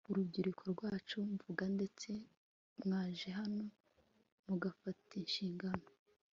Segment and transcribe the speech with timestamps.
[0.09, 2.09] urubyiruko rwacu mvuga ndetse
[2.83, 3.63] mwaje hano
[4.45, 5.87] mugafata inshingano